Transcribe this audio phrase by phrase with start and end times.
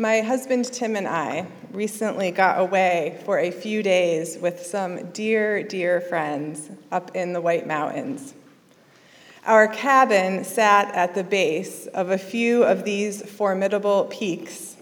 [0.00, 5.62] My husband Tim and I recently got away for a few days with some dear,
[5.62, 8.32] dear friends up in the White Mountains.
[9.44, 14.78] Our cabin sat at the base of a few of these formidable peaks,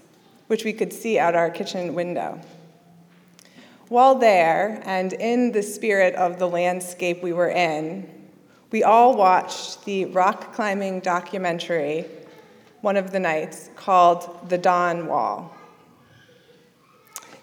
[0.47, 2.41] which we could see out our kitchen window.
[3.89, 8.09] While there, and in the spirit of the landscape we were in,
[8.71, 12.07] we all watched the rock climbing documentary
[12.81, 15.55] one of the nights called The Dawn Wall.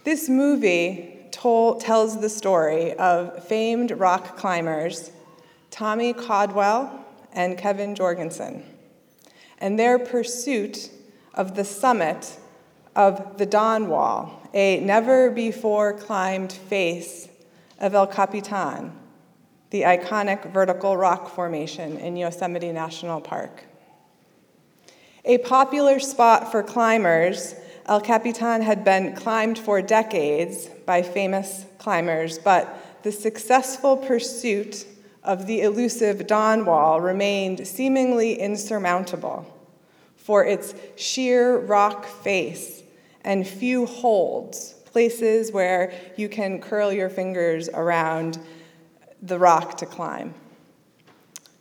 [0.03, 5.11] This movie tells the story of famed rock climbers
[5.71, 8.63] Tommy Caldwell and Kevin Jorgeson
[9.59, 10.89] and their pursuit
[11.33, 12.37] of the summit
[12.95, 17.27] of the Dawn Wall, a never before climbed face
[17.79, 18.93] of El Capitan,
[19.71, 23.65] the iconic vertical rock formation in Yosemite National Park.
[25.27, 27.55] A popular spot for climbers,
[27.87, 34.85] El Capitan had been climbed for decades by famous climbers, but the successful pursuit
[35.23, 39.51] of the elusive Dawn Wall remained seemingly insurmountable
[40.15, 42.83] for its sheer rock face
[43.21, 48.37] and few holds, places where you can curl your fingers around
[49.23, 50.35] the rock to climb.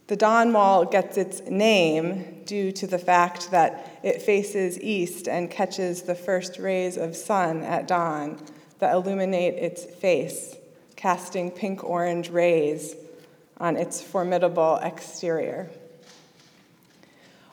[0.06, 5.50] The Dawn Wall gets its name due to the fact that it faces east and
[5.50, 8.38] catches the first rays of sun at dawn
[8.80, 10.56] that illuminate its face,
[10.94, 12.96] casting pink orange rays
[13.56, 15.70] on its formidable exterior.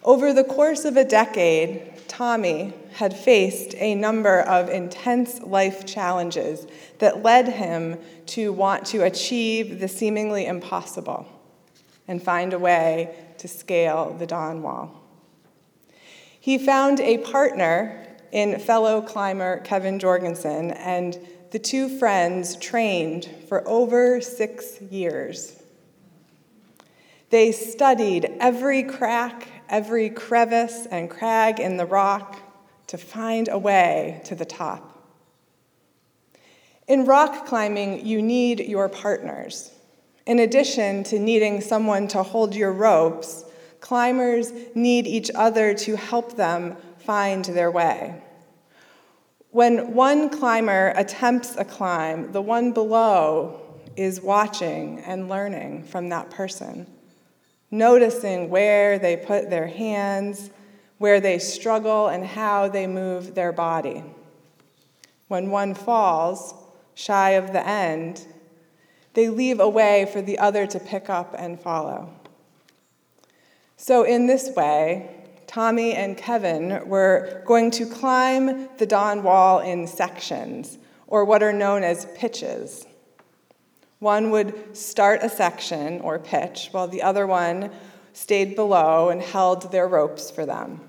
[0.03, 6.67] Over the course of a decade, Tommy had faced a number of intense life challenges
[6.99, 11.26] that led him to want to achieve the seemingly impossible
[12.11, 15.02] and find a way to scale the Dawn Wall.
[16.42, 21.17] He found a partner in fellow climber Kevin Jorgeson, and
[21.52, 25.64] the two friends trained for over six years.
[27.30, 32.38] They studied every crack, every crevice and crag in the rock
[32.88, 35.08] to find a way to the top.
[36.89, 39.71] In rock climbing, you need your partners.
[40.31, 43.43] In addition to needing someone to hold your ropes,
[43.81, 48.15] climbers need each other to help them find their way.
[49.49, 53.59] When one climber attempts a climb, the one below
[53.97, 56.87] is watching and learning from that person,
[57.70, 60.49] noticing where they put their hands,
[60.97, 64.02] where they struggle, and how they move their body.
[65.27, 66.53] When one falls,
[66.93, 68.25] shy of the end,
[69.14, 72.10] they leave a way for the other to pick up and follow.
[73.77, 75.10] So, in this way,
[75.48, 80.77] Tommy and Kevin were going to climb the Dawn Wall in sections,
[81.08, 82.86] or what are known as pitches.
[84.00, 87.70] One would start a section or pitch, while the other one
[88.14, 90.82] stayed below and held their ropes for them.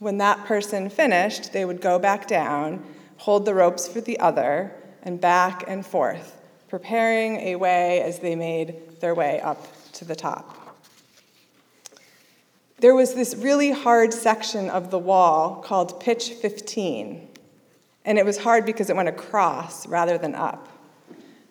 [0.00, 2.84] When that person finished, they would go back down,
[3.16, 6.43] hold the ropes for the other, and back and forth
[6.74, 10.76] preparing a way as they made their way up to the top.
[12.80, 17.28] There was this really hard section of the wall called Pitch 15,
[18.04, 20.68] and it was hard because it went across rather than up.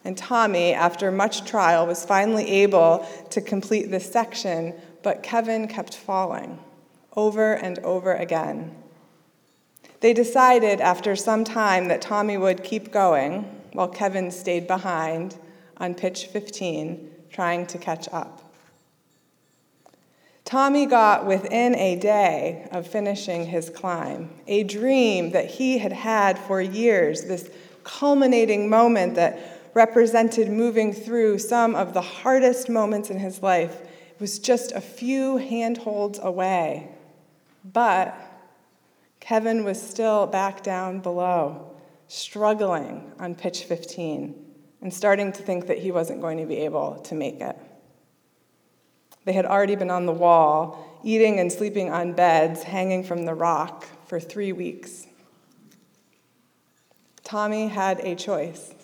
[0.03, 4.73] And Tommy, after much trial, was finally able to complete this section,
[5.03, 6.59] but Kevin kept falling
[7.15, 8.75] over and over again.
[10.01, 15.35] They decided after some time that Tommy would keep going, while Kevin stayed behind
[15.77, 18.39] on pitch 15, trying to catch up.
[20.45, 26.37] Tommy got within a day of finishing his climb, a dream that he had had
[26.37, 27.49] for years, this
[27.83, 29.39] culminating moment that
[29.73, 33.81] represented moving through some of the hardest moments in his life.
[33.81, 36.89] It was just a few handholds away.
[37.63, 38.15] But
[39.19, 41.72] Kevin was still back down below
[42.13, 44.35] struggling on pitch 15
[44.81, 47.57] and starting to think that he wasn't going to be able to make it.
[49.25, 53.33] They had already been on the wall, eating and sleeping on beds hanging from the
[53.33, 55.07] rock for three weeks.
[57.23, 58.75] Tommy had a choice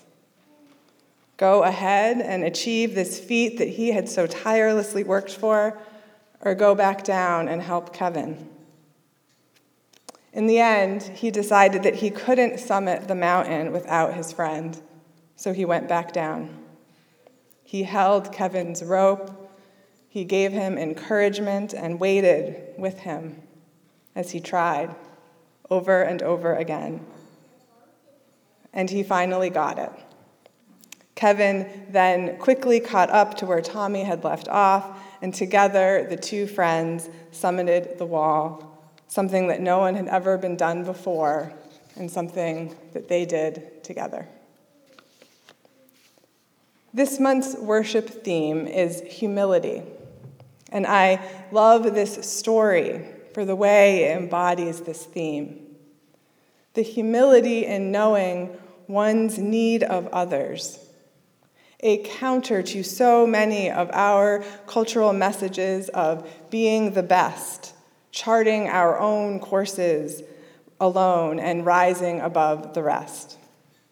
[1.38, 5.80] go ahead and achieve this feat that he had so tirelessly worked for,
[6.42, 8.50] or go back down and help Kevin.
[10.32, 14.80] In the end, he decided that he couldn't summit the mountain without his friend,
[15.36, 16.66] so he went back down.
[17.64, 19.50] He held Kevin's rope,
[20.08, 23.42] he gave him encouragement, and waited with him
[24.16, 24.96] as he tried
[25.70, 27.06] over and over again.
[28.74, 29.92] And he finally got it.
[31.16, 36.48] Kevin then quickly caught up to where Tommy had left off, and together the two
[36.48, 38.69] friends summited the wall,
[39.10, 41.52] something that no one had ever been done before,
[41.98, 44.26] and something that they did together.
[46.94, 49.84] This month's worship theme is humility,
[50.72, 51.20] and I
[51.52, 55.66] love this story for the way it embodies this theme.
[56.76, 58.56] The humility in knowing
[58.88, 60.80] one's need of others,
[61.80, 67.74] a counter to so many of our cultural messages of being the best,
[68.12, 70.24] charting our own courses
[70.80, 73.38] alone, and rising above the rest.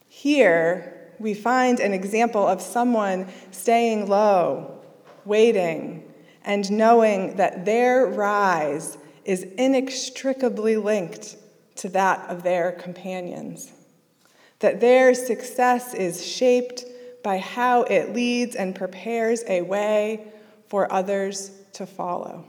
[0.07, 4.79] Here, we find an example of someone staying low,
[5.25, 6.11] waiting,
[6.43, 11.35] and knowing that their rise is inextricably linked
[11.75, 13.71] to that of their companions,
[14.59, 16.85] that their success is shaped
[17.23, 20.25] by how it leads and prepares a way
[20.69, 22.45] for others to follow.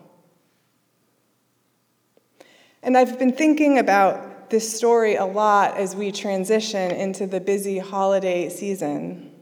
[2.82, 7.78] And I've been thinking about this story a lot as we transition into the busy
[7.78, 9.32] holiday season.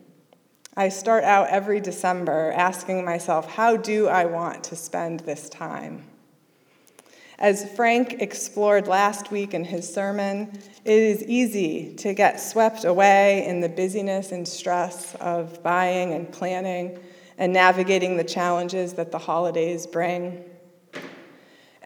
[0.77, 6.05] I start out every December asking myself, how do I want to spend this time?
[7.39, 13.47] As Frank explored last week in his sermon, it is easy to get swept away
[13.47, 16.99] in the busyness and stress of buying and planning
[17.37, 20.43] and navigating the challenges that the holidays bring.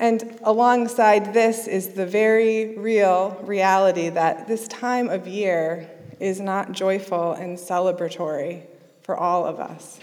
[0.01, 6.73] And alongside this is the very real reality that this time of year is not
[6.73, 8.63] joyful and celebratory
[9.03, 10.01] for all of us.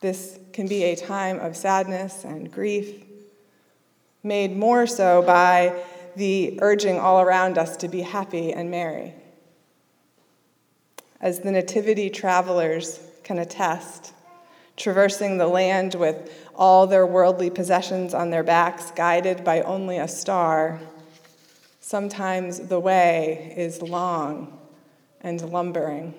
[0.00, 3.04] This can be a time of sadness and grief,
[4.24, 5.80] made more so by
[6.16, 9.14] the urging all around us to be happy and merry.
[11.20, 14.14] As the Nativity travelers can attest,
[14.76, 20.06] traversing the land with all their worldly possessions on their backs, guided by only a
[20.06, 20.78] star.
[21.80, 24.58] Sometimes the way is long
[25.22, 26.14] and lumbering.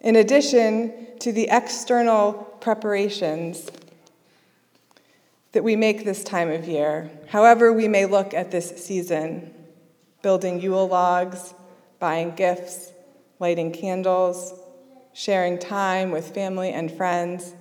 [0.00, 3.70] In addition to the external preparations
[5.52, 9.52] that we make this time of year, however we may look at this season,
[10.22, 11.52] building Yule logs,
[11.98, 12.92] buying gifts,
[13.38, 14.54] lighting candles,
[15.12, 17.52] sharing time with family and friends,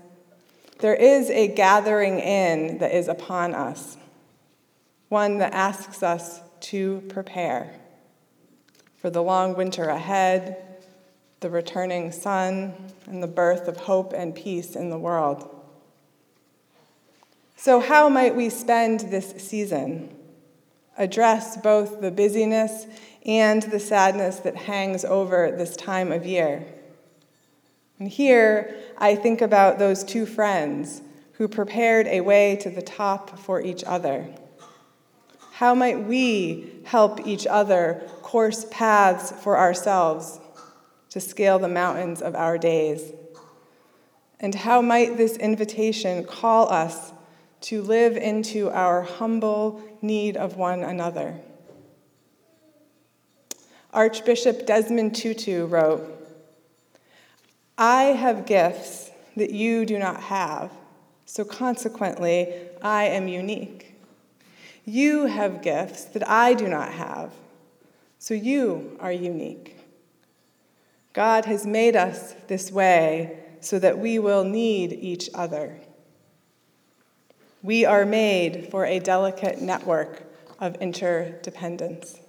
[0.81, 3.97] there is a gathering in that is upon us,
[5.09, 7.71] one that asks us to prepare
[8.97, 10.57] for the long winter ahead,
[11.39, 12.73] the returning sun,
[13.07, 15.49] and the birth of hope and peace in the world.
[17.57, 20.15] So, how might we spend this season?
[20.97, 22.85] Address both the busyness
[23.25, 26.65] and the sadness that hangs over this time of year.
[28.01, 31.03] And here I think about those two friends
[31.34, 34.25] who prepared a way to the top for each other.
[35.51, 40.39] How might we help each other course paths for ourselves
[41.12, 43.13] to scale the mountains of our days?
[44.39, 47.13] And how might this invitation call us
[47.70, 51.39] to live into our humble need of one another?
[53.93, 56.20] Archbishop Desmond Tutu wrote,
[57.81, 60.69] I have gifts that you do not have,
[61.25, 63.95] so consequently, I am unique.
[64.85, 67.33] You have gifts that I do not have,
[68.19, 69.79] so you are unique.
[71.13, 75.79] God has made us this way so that we will need each other.
[77.63, 80.21] We are made for a delicate network
[80.59, 82.19] of interdependence.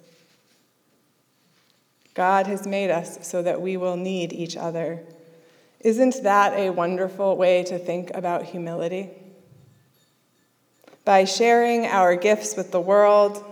[2.15, 5.05] God has made us so that we will need each other
[5.83, 9.11] isn't that a wonderful way to think about humility?
[11.05, 13.45] By sharing our gifts with the world,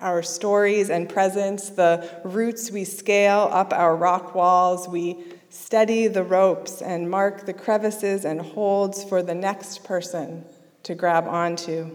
[0.00, 6.22] our stories and presence, the routes we scale up our rock walls, we steady the
[6.22, 10.44] ropes and mark the crevices and holds for the next person
[10.84, 11.90] to grab onto.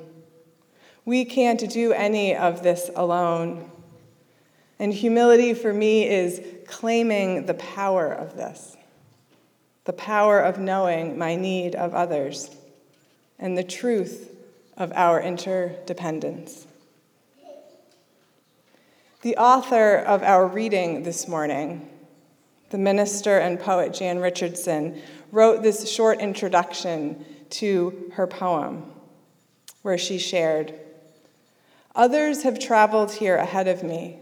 [1.05, 3.69] We can't do any of this alone.
[4.79, 8.75] And humility for me is claiming the power of this
[9.89, 12.55] the power of knowing my need of others,
[13.39, 14.29] and the truth
[14.77, 16.67] of our interdependence.
[19.23, 21.89] The author of our reading this morning,
[22.69, 28.83] the minister and poet Jan Richardson, wrote this short introduction to her poem,
[29.81, 30.71] where she shared
[31.95, 34.19] Others have traveled here ahead of me,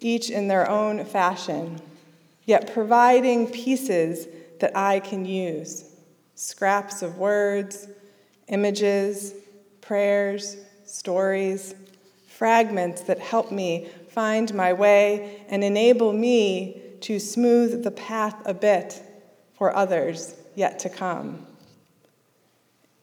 [0.00, 1.80] each in their own fashion,
[2.44, 4.26] yet providing pieces
[4.60, 5.84] that I can use
[6.34, 7.88] scraps of words,
[8.46, 9.34] images,
[9.80, 11.74] prayers, stories,
[12.28, 18.54] fragments that help me find my way and enable me to smooth the path a
[18.54, 19.02] bit
[19.54, 21.46] for others yet to come.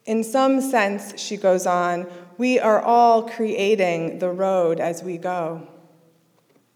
[0.05, 2.07] In some sense, she goes on,
[2.38, 5.67] we are all creating the road as we go.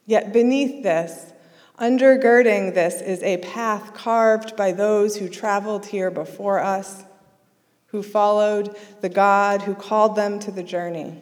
[0.06, 1.34] Yet beneath this,
[1.80, 7.04] undergirding this, is a path carved by those who traveled here before us,
[7.88, 11.22] who followed the God who called them to the journey,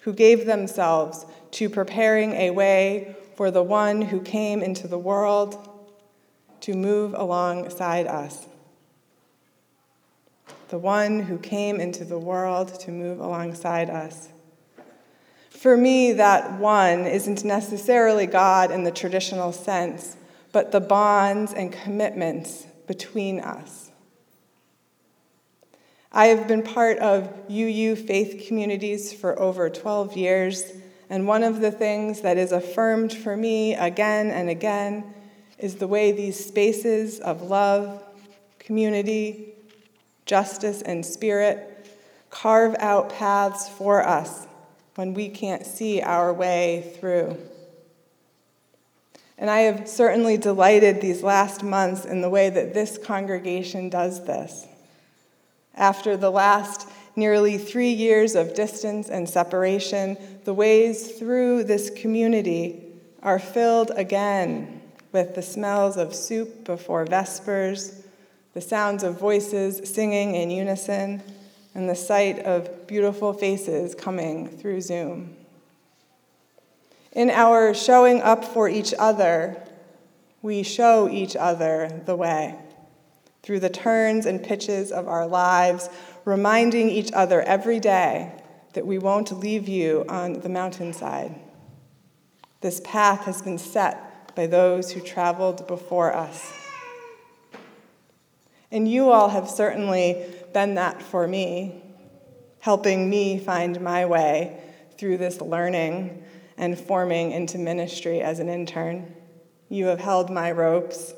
[0.00, 5.68] who gave themselves to preparing a way for the one who came into the world
[6.60, 8.46] to move alongside us
[10.72, 14.30] the one who came into the world to move alongside us.
[15.58, 20.16] For me, that one isn't necessarily God in the traditional sense,
[20.50, 23.90] but the bonds and commitments between us.
[26.10, 30.72] I have been part of UU faith communities for over 12 years,
[31.08, 35.14] and one of the things that is affirmed for me again and again
[35.58, 38.02] is the way these spaces of love,
[38.58, 39.54] community,
[40.26, 41.86] justice, and spirit
[42.30, 44.46] carve out paths for us
[44.94, 47.36] when we can't see our way through.
[49.38, 54.24] And I have certainly delighted these last months in the way that this congregation does
[54.24, 54.66] this.
[55.74, 62.84] After the last nearly three years of distance and separation, the ways through this community
[63.22, 64.80] are filled again
[65.12, 68.02] with the smells of soup before Vespers
[68.54, 71.22] the sounds of voices singing in unison,
[71.74, 75.36] and the sight of beautiful faces coming through Zoom.
[77.12, 79.62] In our showing up for each other,
[80.40, 82.56] we show each other the way
[83.42, 85.88] through the turns and pitches of our lives,
[86.24, 88.32] reminding each other every day
[88.72, 91.34] that we won't leave you on the mountainside.
[92.60, 96.52] This path has been set by those who traveled before us.
[98.70, 101.82] And you all have certainly been that for me,
[102.60, 104.60] helping me find my way
[104.98, 106.22] through this learning
[106.56, 109.14] and forming into ministry as an intern.
[109.68, 111.14] You have held my ropes,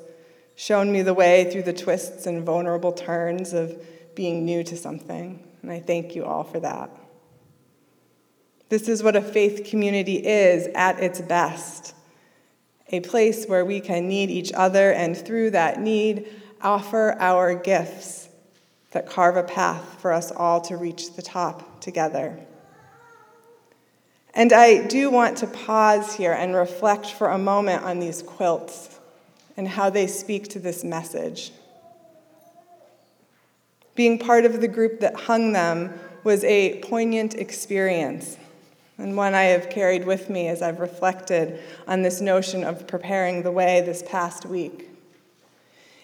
[0.54, 3.76] shown me the way through the twists and vulnerable turns of
[4.14, 6.90] being new to something, and I thank you all for that.
[8.68, 11.94] This is what a faith community is at its best
[12.88, 16.28] a place where we can need each other, and through that need,
[16.60, 18.28] offer our gifts
[18.94, 22.38] that carve a path for us all to reach the top together.
[24.32, 29.00] And I do want to pause here and reflect for a moment on these quilts
[29.56, 31.52] and how they speak to this message.
[33.96, 38.36] Being part of the group that hung them was a poignant experience,
[38.96, 43.42] and one I have carried with me as I've reflected on this notion of preparing
[43.42, 44.93] the way this past week.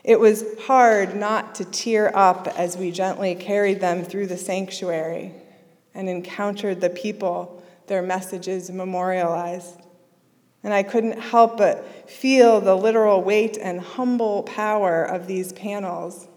[0.02, 5.34] It was hard not to tear up as we gently carried them through the sanctuary
[5.94, 9.80] and encountered the people their messages memorialized.
[10.62, 16.28] And I couldn't help but feel the literal weight and humble power of these panels,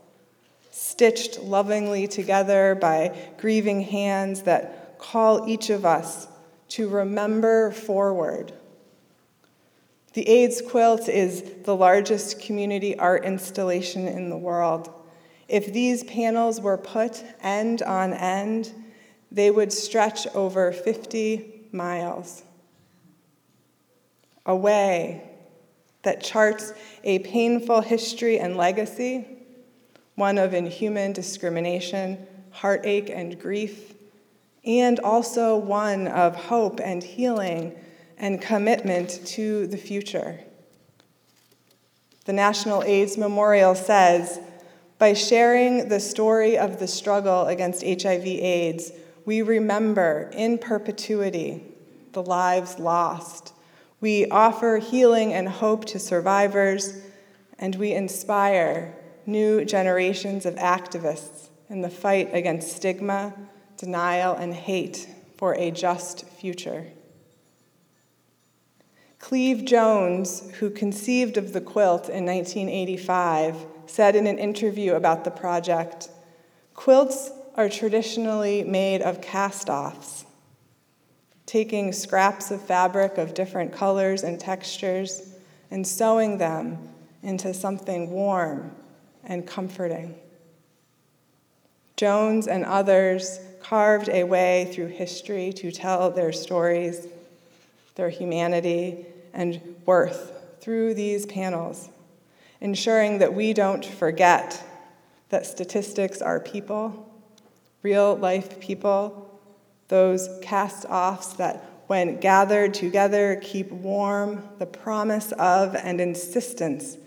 [0.72, 6.28] stitched lovingly together by grieving hands that call each of us
[6.70, 8.52] to remember forward
[10.14, 14.94] the AIDS quilt is the largest community art installation in the world.
[15.48, 18.72] If these panels were put end on end,
[19.32, 22.44] they would stretch over 50 miles.
[24.46, 25.24] A way
[26.04, 29.26] that charts a painful history and legacy,
[30.16, 33.96] one of inhuman discrimination, heartache, and grief,
[34.64, 37.76] and also one of hope and healing
[38.24, 40.40] and commitment to the future.
[42.24, 44.40] The National AIDS Memorial says,
[44.98, 48.94] by sharing the story of the struggle against HIV/AIDS,
[49.26, 51.66] we remember in perpetuity
[52.14, 53.52] the lives lost.
[54.00, 57.02] We offer healing and hope to survivors,
[57.60, 63.34] and we inspire new generations of activists in the fight against stigma,
[63.76, 66.86] denial, and hate for a just future.
[69.24, 75.32] Cleve Jones, who conceived of the quilt in 1985, said in an interview about the
[75.32, 76.10] project
[76.74, 80.26] Quilts are traditionally made of cast offs.
[81.46, 85.30] taking scraps of fabric of different colors and textures
[85.72, 86.78] and sewing them
[87.24, 88.76] into something warm
[89.24, 90.16] and comforting.
[91.96, 97.08] Jones and others carved a way through history to tell their stories,
[97.96, 101.90] their humanity, and worth through these panels,
[102.62, 104.64] ensuring that we don't forget
[105.30, 107.12] that statistics are people,
[107.82, 109.40] real life people,
[109.88, 116.98] those cast offs that, when gathered together, keep warm the promise of and insistence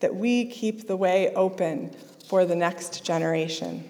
[0.00, 1.90] that we keep the way open
[2.28, 3.82] for the next generation.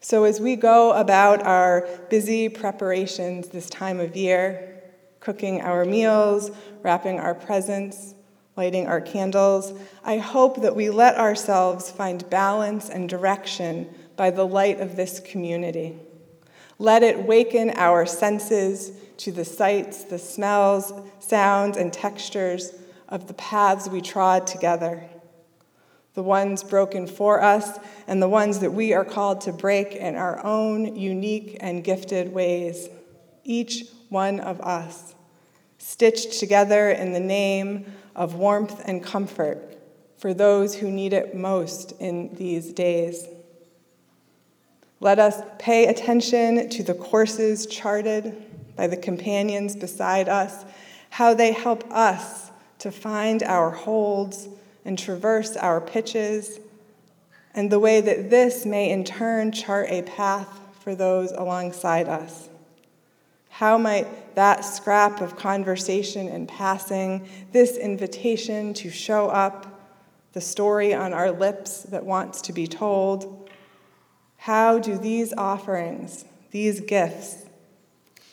[0.00, 4.79] So, as we go about our busy preparations this time of year,
[5.20, 6.50] cooking our meals,
[6.82, 8.14] wrapping our presents,
[8.56, 9.72] lighting our candles,
[10.04, 15.20] I hope that we let ourselves find balance and direction by the light of this
[15.20, 15.98] community.
[16.78, 22.72] Let it waken our senses to the sights, the smells, sounds, and textures
[23.08, 25.02] of the paths we trod together.
[26.14, 30.16] The ones broken for us, and the ones that we are called to break in
[30.16, 32.88] our own unique and gifted ways,
[33.44, 35.14] each one of us,
[35.78, 39.78] stitched together in the name of warmth and comfort
[40.18, 43.26] for those who need it most in these days.
[45.00, 48.36] Let us pay attention to the courses charted
[48.76, 50.66] by the companions beside us,
[51.08, 52.50] how they help us
[52.80, 54.48] to find our holds
[54.84, 56.60] and traverse our pitches,
[57.54, 62.49] and the way that this may in turn chart a path for those alongside us.
[63.50, 69.66] How might that scrap of conversation in passing, this invitation to show up,
[70.32, 73.50] the story on our lips that wants to be told,
[74.36, 77.44] how do these offerings, these gifts,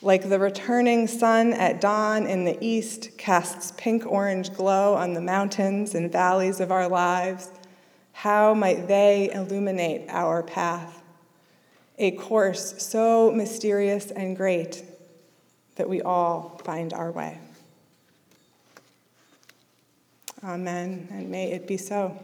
[0.02, 5.22] like the returning sun at dawn in the east casts pink orange glow on the
[5.22, 7.50] mountains and valleys of our lives,
[8.14, 11.04] how might they illuminate our path?
[11.98, 14.84] A course so mysterious and great
[15.78, 17.40] that we all find our way.
[20.44, 22.18] Amen, and may it be so.